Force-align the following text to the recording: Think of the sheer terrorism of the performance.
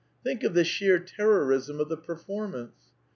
Think 0.23 0.43
of 0.43 0.55
the 0.55 0.63
sheer 0.63 0.97
terrorism 0.97 1.79
of 1.79 1.87
the 1.87 1.95
performance. 1.95 2.93